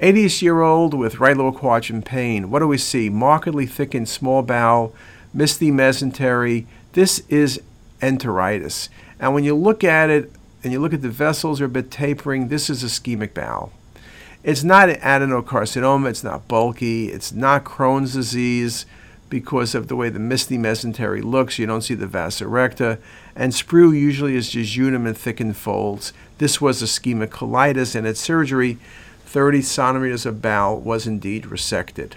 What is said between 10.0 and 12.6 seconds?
it and you look at the vessels are a bit tapering,